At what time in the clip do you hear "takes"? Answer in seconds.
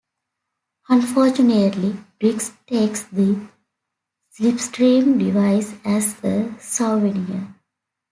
2.65-3.03